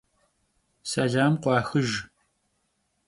[0.89, 1.93] Selam khuaxıjj.